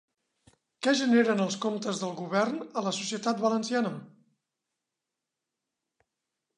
Què 0.85 0.93
generen 1.01 1.43
els 1.43 1.57
comptes 1.65 2.01
del 2.05 2.15
govern 2.21 2.57
a 2.81 2.85
la 2.87 2.95
societat 3.01 3.45
valenciana? 3.47 3.95